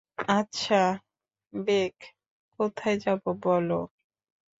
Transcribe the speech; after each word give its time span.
আচ্ছা, 0.29 0.81
বেক, 1.53 1.95
কোথায় 2.59 2.97
যাব 2.99 3.21
বলো? 3.43 3.79